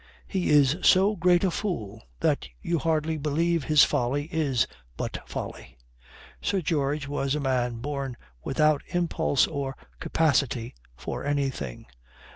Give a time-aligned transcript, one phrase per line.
[0.27, 4.65] He is so great a fool that you hardly believe his folly is
[4.97, 5.77] but folly."
[6.41, 11.85] Sir George was a man born without impulse or capacity for anything.